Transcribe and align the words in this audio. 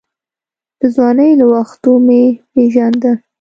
د 0.79 0.81
ځوانۍ 0.95 1.31
له 1.39 1.45
وختو 1.53 1.91
مې 2.05 2.21
پېژاند. 2.53 3.01